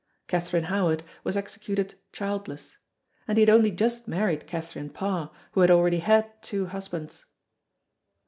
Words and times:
Catherine 0.27 0.63
Howard 0.63 1.03
was 1.23 1.37
executed 1.37 1.93
childless. 2.11 2.75
And 3.27 3.37
he 3.37 3.43
had 3.43 3.51
only 3.51 3.69
just 3.69 4.07
married 4.07 4.47
Catherine 4.47 4.89
Parr, 4.89 5.29
who 5.51 5.61
had 5.61 5.69
already 5.69 5.99
had 5.99 6.41
two 6.41 6.65
husbands. 6.65 7.25